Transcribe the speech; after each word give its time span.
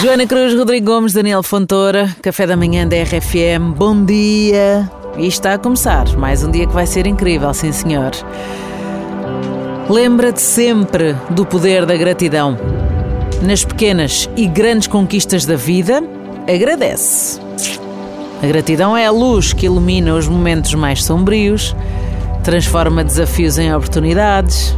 Joana 0.00 0.26
Cruz, 0.26 0.52
Rodrigo 0.54 0.86
Gomes, 0.86 1.12
Daniel 1.12 1.42
Fontoura, 1.42 2.14
Café 2.20 2.46
da 2.46 2.56
Manhã 2.56 2.86
da 2.86 2.96
RFM, 2.96 3.72
bom 3.76 4.04
dia! 4.04 4.90
E 5.16 5.26
está 5.26 5.54
a 5.54 5.58
começar, 5.58 6.04
mais 6.16 6.42
um 6.42 6.50
dia 6.50 6.66
que 6.66 6.74
vai 6.74 6.86
ser 6.86 7.06
incrível, 7.06 7.54
sim 7.54 7.70
senhor. 7.70 8.10
Lembra-te 9.88 10.42
sempre 10.42 11.14
do 11.30 11.46
poder 11.46 11.86
da 11.86 11.96
gratidão. 11.96 12.58
Nas 13.40 13.64
pequenas 13.64 14.28
e 14.36 14.46
grandes 14.46 14.88
conquistas 14.88 15.46
da 15.46 15.54
vida, 15.54 16.02
agradece. 16.52 17.40
A 18.42 18.46
gratidão 18.46 18.96
é 18.96 19.06
a 19.06 19.12
luz 19.12 19.52
que 19.52 19.66
ilumina 19.66 20.14
os 20.16 20.26
momentos 20.26 20.74
mais 20.74 21.04
sombrios, 21.04 21.74
transforma 22.42 23.04
desafios 23.04 23.58
em 23.58 23.72
oportunidades. 23.72 24.76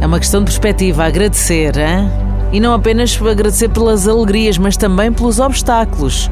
É 0.00 0.06
uma 0.06 0.18
questão 0.18 0.40
de 0.40 0.46
perspectiva, 0.46 1.04
agradecer, 1.04 1.76
hein? 1.76 2.23
E 2.52 2.60
não 2.60 2.72
apenas 2.72 3.20
agradecer 3.20 3.68
pelas 3.68 4.06
alegrias, 4.06 4.58
mas 4.58 4.76
também 4.76 5.12
pelos 5.12 5.38
obstáculos 5.38 6.30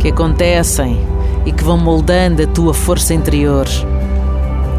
que 0.00 0.08
acontecem 0.08 1.00
e 1.46 1.52
que 1.52 1.64
vão 1.64 1.78
moldando 1.78 2.42
a 2.42 2.46
tua 2.46 2.74
força 2.74 3.14
interior. 3.14 3.66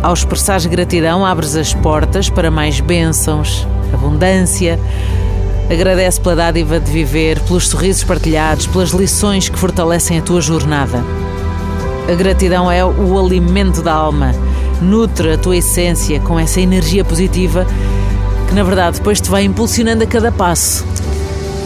Ao 0.01 0.13
expressares 0.13 0.65
gratidão, 0.65 1.25
abres 1.25 1.55
as 1.55 1.73
portas 1.73 2.29
para 2.29 2.51
mais 2.51 2.79
bênçãos, 2.81 3.65
abundância. 3.93 4.77
Agradece 5.71 6.19
pela 6.19 6.35
dádiva 6.35 6.77
de 6.77 6.91
viver, 6.91 7.39
pelos 7.39 7.69
sorrisos 7.69 8.03
partilhados, 8.03 8.67
pelas 8.67 8.89
lições 8.89 9.47
que 9.47 9.57
fortalecem 9.57 10.19
a 10.19 10.21
tua 10.21 10.41
jornada. 10.41 11.01
A 12.11 12.13
gratidão 12.15 12.69
é 12.69 12.83
o 12.83 13.17
alimento 13.17 13.81
da 13.81 13.93
alma. 13.93 14.33
Nutre 14.81 15.31
a 15.31 15.37
tua 15.37 15.55
essência 15.55 16.19
com 16.19 16.37
essa 16.37 16.59
energia 16.59 17.05
positiva 17.05 17.65
que, 18.47 18.53
na 18.53 18.63
verdade, 18.63 18.97
depois 18.97 19.19
te 19.21 19.29
vai 19.29 19.43
impulsionando 19.43 20.03
a 20.03 20.07
cada 20.07 20.31
passo. 20.31 20.85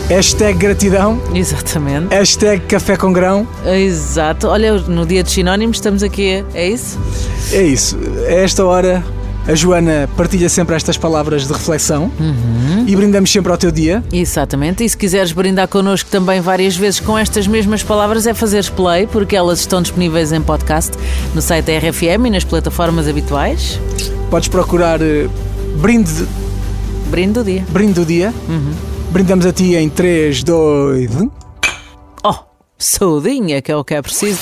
Hashtag 0.10 0.58
gratidão. 0.58 1.20
Exatamente. 1.36 2.08
Hashtag 2.16 2.62
café 2.66 2.96
com 2.96 3.12
grão. 3.12 3.46
Exato. 3.66 4.48
Olha, 4.48 4.74
no 4.80 5.06
dia 5.06 5.22
dos 5.22 5.34
sinónimos 5.34 5.78
estamos 5.78 6.02
aqui. 6.02 6.46
É 6.54 6.70
isso? 6.70 6.98
É 7.52 7.62
isso. 7.62 7.98
A 8.26 8.32
esta 8.32 8.64
hora, 8.66 9.04
a 9.46 9.54
Joana 9.54 10.08
partilha 10.16 10.48
sempre 10.48 10.78
estas 10.78 10.96
palavras 10.98 11.46
de 11.46 11.52
reflexão 11.52 12.10
Uhum. 12.20 12.86
e 12.88 12.96
brindamos 12.96 13.30
sempre 13.30 13.52
ao 13.52 13.58
teu 13.58 13.70
dia. 13.70 14.02
Exatamente. 14.10 14.82
E 14.82 14.88
se 14.90 14.96
quiseres 14.96 15.34
brindar 15.34 15.68
connosco 15.68 16.10
também 16.10 16.40
várias 16.40 16.78
vezes 16.78 17.02
com 17.02 17.18
estas 17.18 17.46
mesmas 17.46 17.84
palavras, 17.84 18.26
é 18.26 18.34
fazeres 18.34 18.70
play, 18.70 19.08
porque 19.08 19.36
elas 19.36 19.60
estão 19.60 19.82
disponíveis 19.82 20.32
em 20.32 20.42
podcast 20.42 20.94
no 21.36 21.42
site 21.42 21.66
da 21.66 21.78
RFM 21.80 22.28
e 22.28 22.30
nas 22.30 22.46
plataformas 22.46 23.10
habituais. 23.10 23.78
Podes 24.30 24.48
procurar 24.48 25.02
eh, 25.02 25.28
brinde, 25.82 26.26
Brinde 27.10 27.34
do 27.34 27.44
dia. 27.44 27.66
brinde 27.70 27.94
do 27.94 28.06
dia. 28.06 28.34
Brindamos 29.12 29.46
a 29.46 29.54
ti 29.54 29.76
em 29.76 29.90
3, 29.90 30.44
2, 30.44 31.16
1. 31.16 31.32
Oh, 32.24 32.36
saudinha, 32.78 33.62
que 33.62 33.72
é 33.72 33.76
o 33.76 33.84
que 33.84 33.94
é 33.94 34.02
preciso. 34.02 34.40